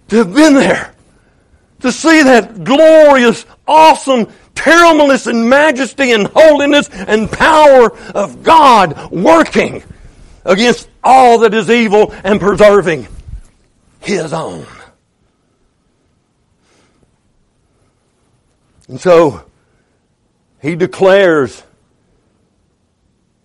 [0.09, 0.95] To have been there.
[1.80, 4.28] To see that glorious, awesome
[4.59, 9.84] terribleness and majesty and holiness and power of God working
[10.44, 13.06] against all that is evil and preserving
[14.00, 14.66] His own.
[18.88, 19.44] And so,
[20.61, 21.62] He declares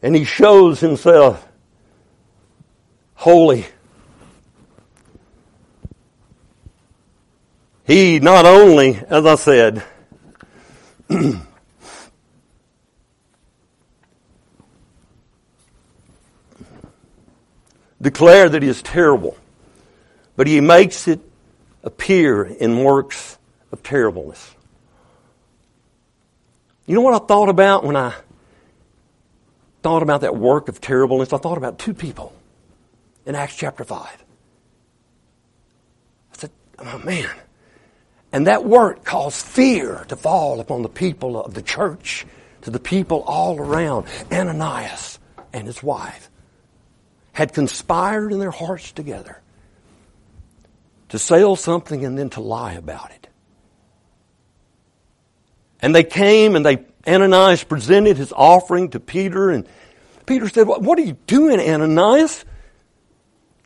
[0.01, 1.47] and He shows Himself
[3.13, 3.67] holy.
[7.85, 9.83] He not only, as I said,
[18.01, 19.37] declare that he is terrible,
[20.35, 21.21] but he makes it
[21.83, 23.37] appear in works
[23.71, 24.55] of terribleness.
[26.85, 28.13] You know what I thought about when I
[29.81, 31.31] thought about that work of terribleness?
[31.33, 32.33] I thought about two people
[33.25, 34.05] in Acts chapter 5.
[34.05, 34.15] I
[36.33, 37.29] said, oh man,
[38.33, 42.25] and that work caused fear to fall upon the people of the church,
[42.63, 44.07] to the people all around.
[44.31, 45.19] Ananias
[45.53, 46.31] and his wife
[47.31, 49.39] had conspired in their hearts together
[51.09, 53.27] to sell something and then to lie about it.
[55.79, 59.67] And they came and they, Ananias presented his offering to Peter and
[60.25, 62.45] Peter said, what are you doing, Ananias?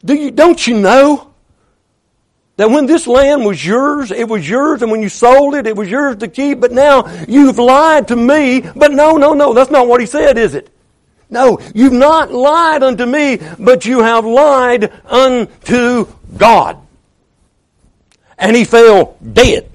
[0.03, 1.33] Do you, don't you know
[2.57, 5.75] that when this land was yours, it was yours, and when you sold it, it
[5.75, 8.61] was yours to keep, but now you've lied to me.
[8.61, 10.69] But no, no, no, that's not what he said, is it?
[11.29, 16.77] No, you've not lied unto me, but you have lied unto God.
[18.39, 19.69] And he fell dead.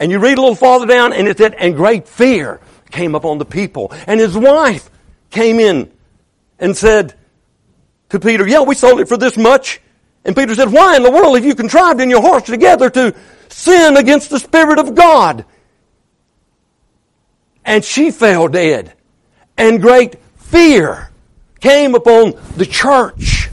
[0.00, 3.38] And you read a little farther down, and it said, and great fear came upon
[3.38, 3.92] the people.
[4.06, 4.90] And his wife
[5.30, 5.92] came in
[6.58, 7.14] and said
[8.08, 9.80] to Peter, yeah, we sold it for this much.
[10.26, 13.14] And Peter said, Why in the world have you contrived in your hearts together to
[13.48, 15.44] sin against the Spirit of God?
[17.64, 18.92] And she fell dead.
[19.56, 21.10] And great fear
[21.60, 23.48] came upon the church.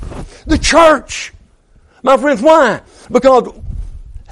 [0.48, 1.32] The church.
[2.02, 2.82] My friends, why?
[3.12, 3.54] Because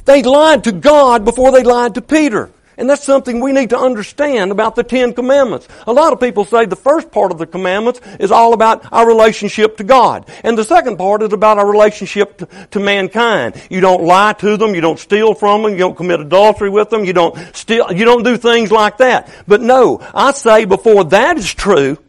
[0.05, 2.51] they lied to God before they lied to Peter.
[2.81, 5.67] And that's something we need to understand about the Ten Commandments.
[5.85, 9.07] A lot of people say the first part of the commandments is all about our
[9.07, 10.27] relationship to God.
[10.43, 13.61] And the second part is about our relationship to, to mankind.
[13.69, 16.89] You don't lie to them, you don't steal from them, you don't commit adultery with
[16.89, 19.31] them, you don't steal, you don't do things like that.
[19.47, 21.99] But no, I say before that is true,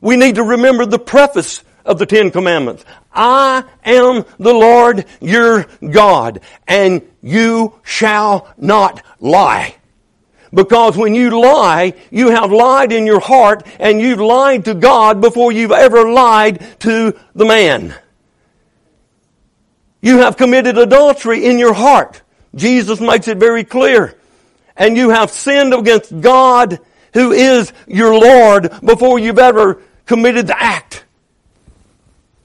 [0.00, 2.84] we need to remember the preface of the Ten Commandments.
[3.12, 9.76] I am the Lord your God, and you shall not lie.
[10.52, 15.20] Because when you lie, you have lied in your heart, and you've lied to God
[15.20, 17.94] before you've ever lied to the man.
[20.00, 22.22] You have committed adultery in your heart.
[22.54, 24.14] Jesus makes it very clear.
[24.76, 26.78] And you have sinned against God,
[27.14, 31.03] who is your Lord, before you've ever committed the act.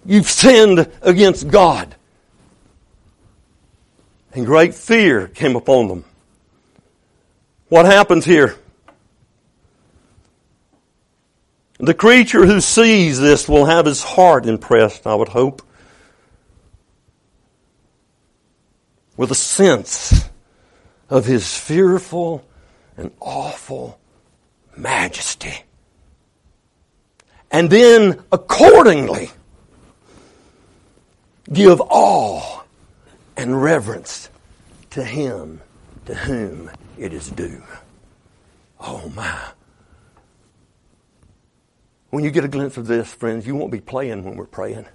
[0.09, 1.95] You've sinned against God.
[4.33, 6.03] And great fear came upon them.
[7.67, 8.55] What happens here?
[11.77, 15.61] The creature who sees this will have his heart impressed, I would hope,
[19.15, 20.27] with a sense
[21.07, 22.43] of his fearful
[22.97, 23.99] and awful
[24.75, 25.53] majesty.
[27.51, 29.29] And then accordingly,
[31.51, 32.63] give awe
[33.35, 34.29] and reverence
[34.91, 35.61] to him
[36.05, 37.63] to whom it is due.
[38.79, 39.39] Oh my.
[42.09, 44.85] When you get a glimpse of this, friends, you won't be playing when we're praying.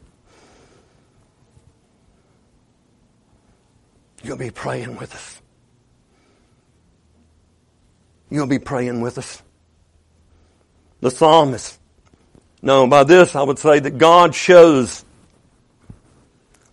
[4.23, 5.41] You'll be praying with us.
[8.31, 9.43] You'll be praying with us.
[11.01, 11.79] The psalmist.
[12.63, 15.05] No, by this I would say that God shows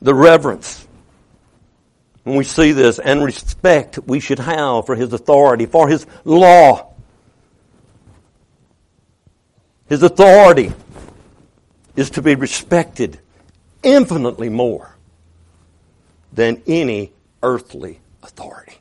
[0.02, 0.88] the reverence
[2.24, 6.94] when we see this and respect we should have for His authority, for His law.
[9.88, 10.72] His authority
[11.96, 13.20] is to be respected
[13.84, 14.96] infinitely more
[16.32, 17.12] than any
[17.44, 18.78] earthly authority.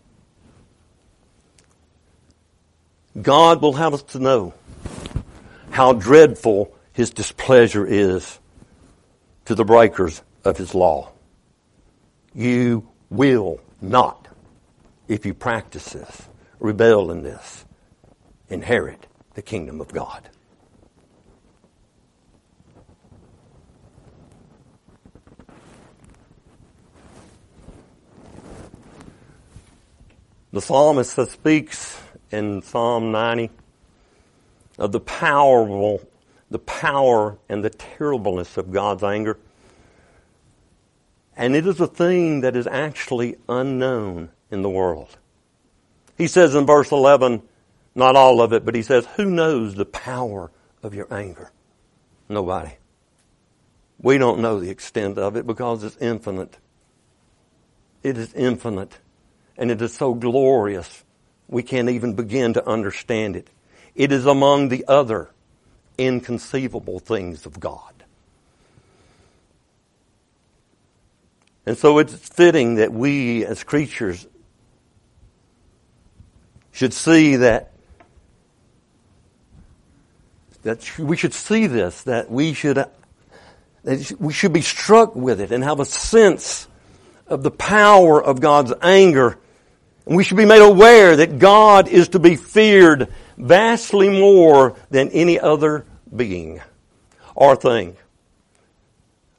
[3.20, 4.54] God will have us to know
[5.70, 8.38] how dreadful His displeasure is
[9.46, 11.12] to the breakers of His law.
[12.34, 14.28] You will not,
[15.08, 16.28] if you practice this,
[16.58, 17.64] rebel in this,
[18.48, 20.28] inherit the kingdom of God.
[30.52, 32.00] The psalmist speaks
[32.32, 33.50] in Psalm 90
[34.78, 36.00] of the powerful,
[36.50, 39.38] the power and the terribleness of God's anger.
[41.40, 45.16] And it is a thing that is actually unknown in the world.
[46.18, 47.40] He says in verse 11,
[47.94, 50.50] not all of it, but he says, Who knows the power
[50.82, 51.50] of your anger?
[52.28, 52.72] Nobody.
[54.02, 56.58] We don't know the extent of it because it's infinite.
[58.02, 58.98] It is infinite.
[59.56, 61.04] And it is so glorious,
[61.48, 63.48] we can't even begin to understand it.
[63.94, 65.30] It is among the other
[65.96, 67.99] inconceivable things of God.
[71.70, 74.26] And so it's fitting that we as creatures
[76.72, 77.70] should see that
[80.64, 82.86] that we should see this, that we should uh,
[83.84, 86.66] that we should be struck with it and have a sense
[87.28, 89.38] of the power of God's anger.
[90.06, 95.10] And we should be made aware that God is to be feared vastly more than
[95.10, 96.60] any other being
[97.36, 97.96] or thing.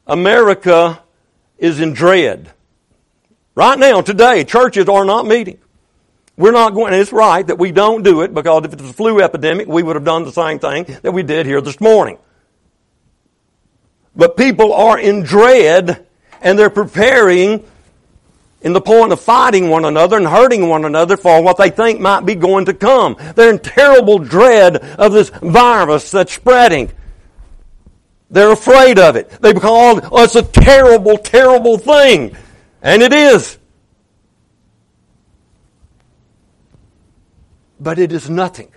[0.08, 1.04] America
[1.62, 2.52] is in dread.
[3.56, 5.60] Right now, today, churches are not meeting.
[6.36, 8.90] We're not going, and it's right that we don't do it because if it was
[8.90, 11.80] a flu epidemic, we would have done the same thing that we did here this
[11.80, 12.18] morning.
[14.16, 16.06] But people are in dread
[16.42, 17.64] and they're preparing
[18.62, 22.00] in the point of fighting one another and hurting one another for what they think
[22.00, 23.18] might be going to come.
[23.36, 26.92] They're in terrible dread of this virus that's spreading.
[28.32, 29.30] They're afraid of it.
[29.42, 32.36] They call it, oh, oh, it's a terrible, terrible thing.
[32.82, 33.60] And it is.
[37.78, 38.72] But it is nothing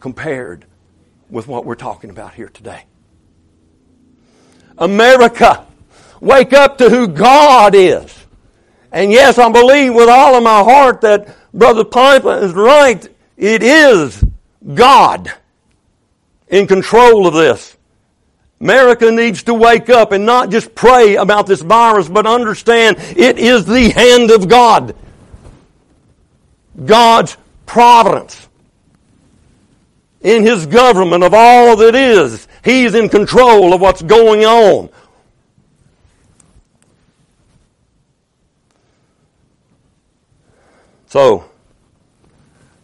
[0.00, 0.66] compared
[1.30, 2.84] with what we're talking about here today.
[4.76, 5.66] America,
[6.20, 8.26] wake up to who God is.
[8.90, 13.06] And yes, I believe with all of my heart that Brother Piper is right.
[13.36, 14.24] It is
[14.74, 15.32] God
[16.48, 17.76] in control of this.
[18.60, 23.38] America needs to wake up and not just pray about this virus, but understand it
[23.38, 24.94] is the hand of God.
[26.84, 27.36] God's
[27.66, 28.48] providence.
[30.20, 34.88] In His government of all that is, He's in control of what's going on.
[41.08, 41.44] So,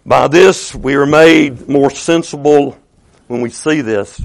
[0.07, 2.79] by this, we are made more sensible
[3.27, 4.21] when we see this.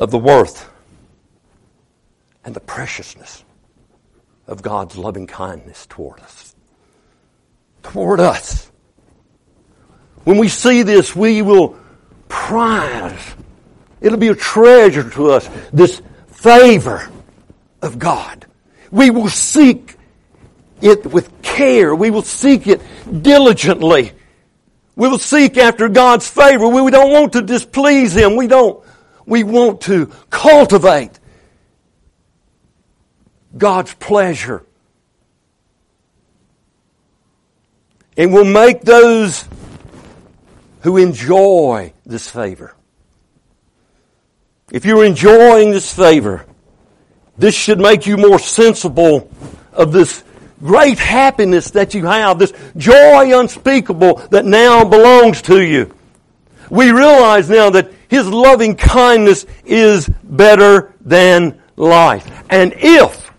[0.00, 0.68] Of the worth
[2.44, 3.44] and the preciousness
[4.46, 6.56] of God's loving kindness toward us.
[7.82, 8.70] Toward us.
[10.24, 11.78] When we see this, we will
[12.28, 13.34] prize.
[14.00, 17.08] It'll be a treasure to us, this favor
[17.82, 18.46] of God.
[18.90, 19.96] We will seek
[20.80, 21.94] it with care.
[21.94, 22.80] We will seek it
[23.22, 24.12] diligently.
[24.96, 26.66] We will seek after God's favor.
[26.68, 28.36] We don't want to displease Him.
[28.36, 28.82] We don't,
[29.26, 31.18] we want to cultivate
[33.56, 34.64] God's pleasure.
[38.16, 39.44] And we'll make those
[40.82, 42.74] who enjoy this favor.
[44.72, 46.46] If you're enjoying this favor,
[47.36, 49.30] this should make you more sensible
[49.72, 50.22] of this
[50.62, 55.94] great happiness that you have, this joy unspeakable that now belongs to you.
[56.70, 62.44] We realize now that His loving kindness is better than life.
[62.48, 63.30] And if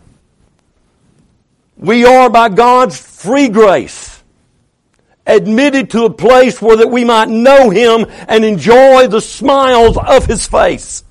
[1.77, 4.21] we are by God's free grace
[5.25, 10.25] admitted to a place where that we might know Him and enjoy the smiles of
[10.25, 11.03] His face.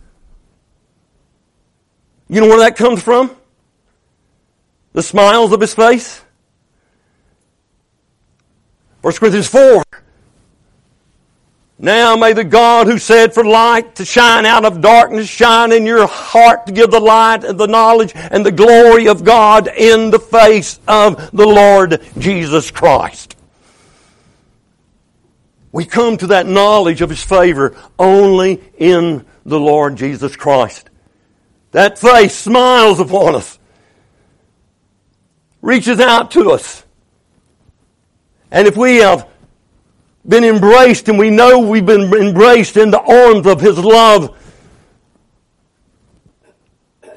[2.29, 3.35] You know where that comes from?
[4.93, 6.23] the smiles of his face?
[9.03, 9.83] 1 Corinthians 4.
[11.83, 15.87] Now may the God who said for light to shine out of darkness shine in
[15.87, 20.11] your heart to give the light and the knowledge and the glory of God in
[20.11, 23.35] the face of the Lord Jesus Christ.
[25.73, 30.91] We come to that knowledge of His favor only in the Lord Jesus Christ.
[31.71, 33.59] That face smiles upon us
[35.63, 36.85] reaches out to us.
[38.51, 39.27] And if we have
[40.31, 44.37] been embraced and we know we've been embraced in the arms of His love,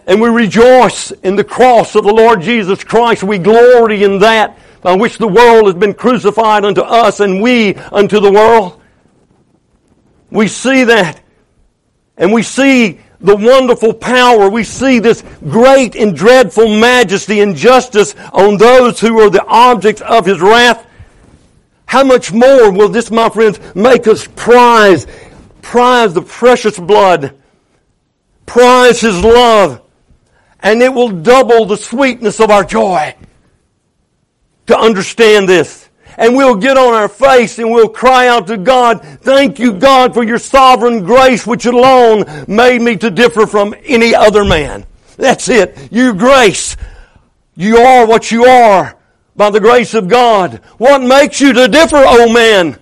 [0.05, 4.57] and we rejoice in the cross of the Lord Jesus Christ, we glory in that
[4.81, 8.81] by which the world has been crucified unto us and we unto the world.
[10.29, 11.21] We see that.
[12.17, 14.49] And we see the wonderful power.
[14.49, 20.01] We see this great and dreadful majesty and justice on those who are the objects
[20.01, 20.85] of His wrath.
[21.93, 25.05] How much more will this, my friends, make us prize,
[25.61, 27.39] prize the precious blood,
[28.47, 29.79] prize His love,
[30.59, 33.15] and it will double the sweetness of our joy
[34.65, 35.87] to understand this
[36.17, 40.15] and we'll get on our face and we'll cry out to God, thank you God
[40.15, 44.87] for your sovereign grace which alone made me to differ from any other man.
[45.17, 45.91] That's it.
[45.91, 46.75] Your grace.
[47.55, 48.97] You are what you are
[49.35, 50.61] by the grace of God.
[50.77, 52.79] What makes you to differ, O oh man?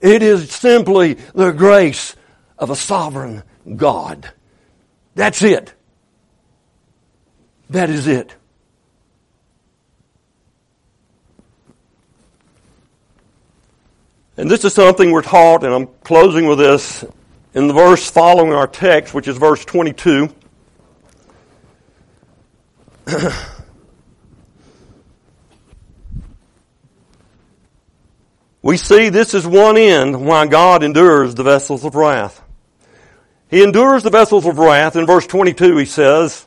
[0.00, 2.16] It is simply the grace
[2.58, 3.42] of a sovereign
[3.76, 4.30] God.
[5.14, 5.74] That's it.
[7.68, 8.34] That is it.
[14.36, 17.04] And this is something we're taught, and I'm closing with this
[17.52, 20.34] in the verse following our text, which is verse 22.
[28.62, 32.42] we see this is one end why God endures the vessels of wrath.
[33.48, 34.96] He endures the vessels of wrath.
[34.96, 36.46] In verse 22, he says,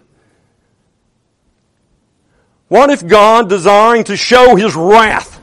[2.67, 5.41] What if God, desiring to show his wrath,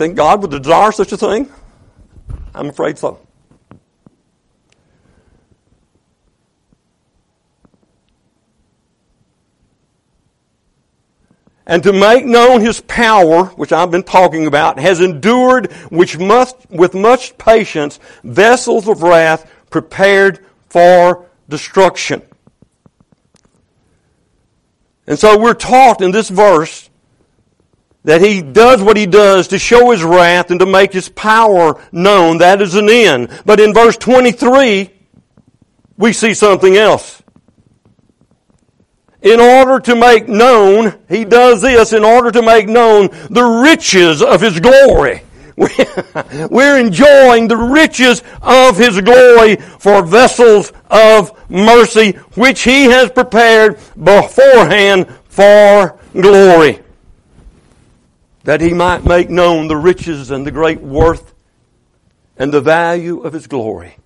[0.00, 1.46] Think God would desire such a thing?
[2.54, 3.20] I'm afraid so.
[11.70, 16.56] And to make known his power, which I've been talking about, has endured which must,
[16.68, 22.22] with much patience, vessels of wrath prepared for destruction.
[25.06, 26.90] And so we're taught in this verse
[28.02, 31.80] that he does what he does to show his wrath and to make his power
[31.92, 32.38] known.
[32.38, 33.30] That is an end.
[33.46, 34.90] But in verse 23,
[35.96, 37.22] we see something else.
[39.22, 44.22] In order to make known, he does this in order to make known the riches
[44.22, 45.22] of his glory.
[45.56, 53.78] We're enjoying the riches of his glory for vessels of mercy, which he has prepared
[54.02, 56.80] beforehand for glory
[58.44, 61.34] that he might make known the riches and the great worth
[62.36, 63.96] and the value of his glory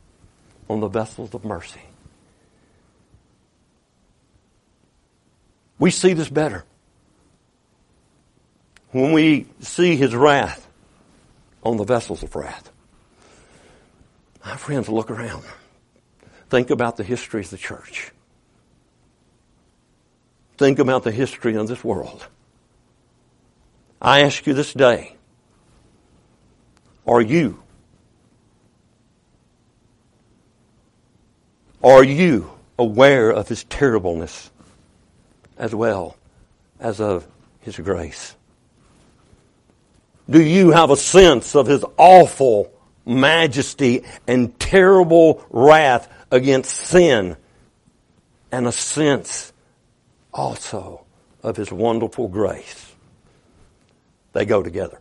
[0.68, 1.80] on the vessels of mercy.
[5.84, 6.64] We see this better
[8.92, 10.66] when we see his wrath
[11.62, 12.72] on the vessels of wrath.
[14.42, 15.44] My friends, look around.
[16.48, 18.12] Think about the history of the church.
[20.56, 22.28] Think about the history of this world.
[24.00, 25.16] I ask you this day,
[27.06, 27.62] are you
[31.82, 34.50] are you aware of his terribleness
[35.58, 36.16] as well
[36.80, 37.26] as of
[37.60, 38.34] his grace?
[40.28, 42.72] Do you have a sense of his awful
[43.04, 47.36] majesty and terrible wrath against sin
[48.50, 49.52] and a sense
[50.32, 51.04] also
[51.42, 52.92] of his wonderful grace?
[54.32, 54.98] They go together.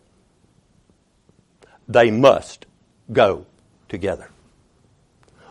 [1.88, 2.66] They must
[3.12, 3.46] go
[3.90, 4.30] together.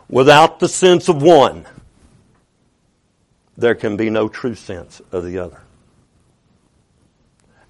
[0.08, 1.66] Without the sense of one,
[3.56, 5.60] there can be no true sense of the other.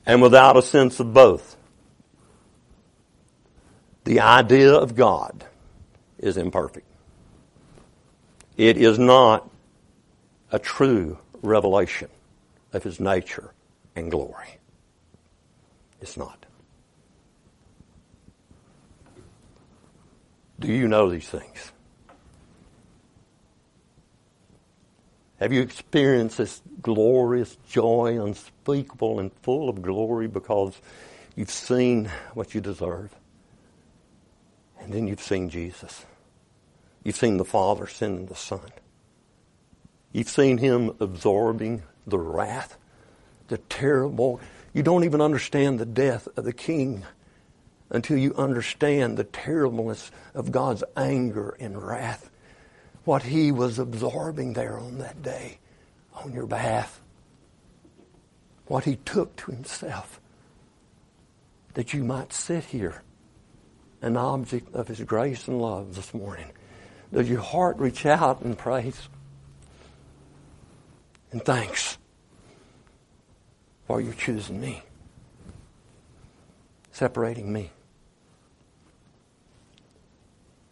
[0.06, 1.56] And without a sense of both,
[4.04, 5.44] the idea of God
[6.18, 6.86] is imperfect.
[8.56, 9.48] It is not
[10.50, 12.08] a true revelation
[12.72, 13.52] of His nature
[13.94, 14.58] and glory.
[16.00, 16.46] It's not.
[20.58, 21.72] Do you know these things?
[25.42, 30.80] Have you experienced this glorious joy, unspeakable and full of glory because
[31.34, 33.12] you've seen what you deserve?
[34.78, 36.06] And then you've seen Jesus.
[37.02, 38.60] You've seen the Father sending the Son.
[40.12, 42.78] You've seen Him absorbing the wrath,
[43.48, 44.40] the terrible.
[44.72, 47.02] You don't even understand the death of the King
[47.90, 52.30] until you understand the terribleness of God's anger and wrath
[53.04, 55.58] what he was absorbing there on that day
[56.14, 57.00] on your behalf.
[58.66, 60.20] What he took to himself
[61.74, 63.02] that you might sit here,
[64.02, 66.50] an object of his grace and love this morning.
[67.12, 69.08] Does your heart reach out in praise
[71.30, 71.98] and thanks
[73.86, 74.82] for you choosing me,
[76.92, 77.70] separating me?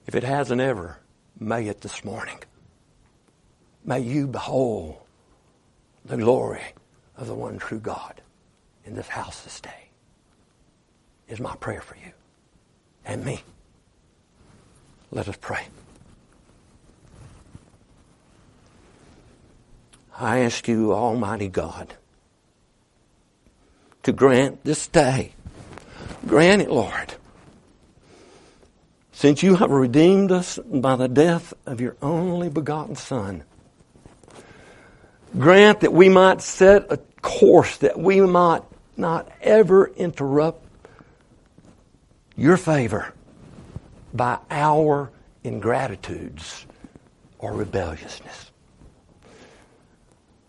[0.06, 0.98] If it hasn't ever,
[1.40, 2.38] May it this morning.
[3.82, 4.98] May you behold
[6.04, 6.62] the glory
[7.16, 8.20] of the one true God
[8.84, 9.88] in this house this day.
[11.28, 12.12] Is my prayer for you
[13.06, 13.40] and me.
[15.10, 15.66] Let us pray.
[20.18, 21.94] I ask you, Almighty God,
[24.02, 25.32] to grant this day,
[26.26, 27.14] grant it, Lord,
[29.20, 33.44] since you have redeemed us by the death of your only begotten Son,
[35.38, 38.62] grant that we might set a course that we might
[38.96, 40.64] not ever interrupt
[42.34, 43.12] your favor
[44.14, 45.10] by our
[45.44, 46.64] ingratitudes
[47.38, 48.50] or rebelliousness.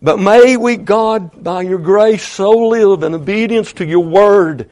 [0.02, 4.70] But may we, God, by your grace, so live in obedience to your word,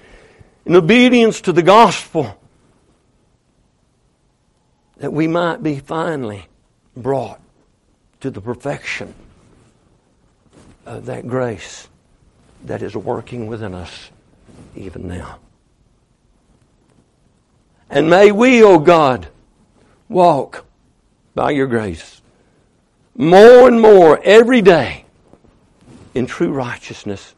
[0.65, 2.38] in obedience to the gospel,
[4.99, 6.45] that we might be finally
[6.95, 7.39] brought
[8.19, 9.13] to the perfection
[10.85, 11.87] of that grace
[12.65, 14.11] that is working within us
[14.75, 15.39] even now.
[17.89, 19.29] And may we, O oh God,
[20.09, 20.65] walk
[21.33, 22.21] by your grace
[23.15, 25.05] more and more every day
[26.13, 27.33] in true righteousness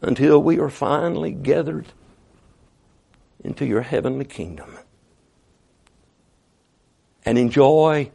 [0.00, 1.86] until we are finally gathered
[3.42, 4.78] into your heavenly kingdom
[7.24, 8.10] and enjoy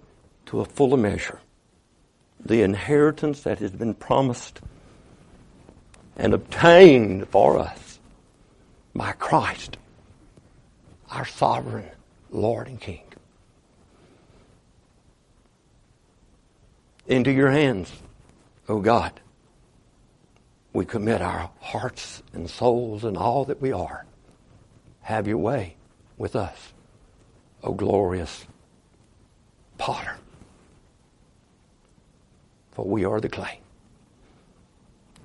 [0.47, 1.39] to a fuller measure
[2.43, 4.61] the inheritance that has been promised
[6.15, 7.99] and obtained for us
[8.95, 9.77] by Christ,
[11.11, 11.89] our sovereign
[12.31, 13.03] Lord and King.
[17.07, 17.91] Into your hands,
[18.67, 19.19] O oh God,
[20.73, 24.05] we commit our hearts and souls and all that we are.
[25.01, 25.75] Have your way
[26.17, 26.73] with us,
[27.63, 28.45] O glorious
[29.79, 30.17] potter.
[32.71, 33.61] For we are the clay.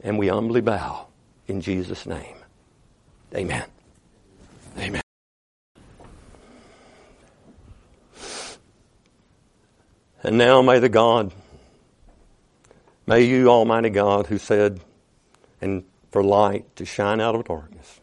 [0.02, 1.08] And we humbly bow
[1.46, 2.36] in Jesus' name.
[3.34, 3.64] Amen.
[4.78, 5.02] Amen.
[10.22, 11.34] And now may the God,
[13.06, 14.80] may you, Almighty God, who said,
[15.60, 18.00] and for light to shine out of darkness,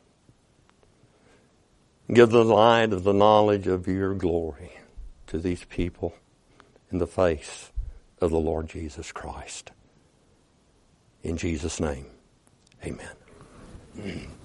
[2.14, 4.72] give the light of the knowledge of your glory
[5.28, 6.14] to these people
[6.92, 7.72] in the face
[8.20, 9.72] of the Lord Jesus Christ.
[11.24, 12.06] In Jesus' name,
[12.84, 14.28] amen.